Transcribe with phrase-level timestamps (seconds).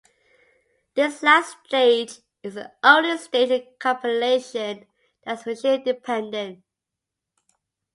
[0.95, 4.87] This last stage is the only stage in compilation
[5.25, 6.63] that is machine dependent.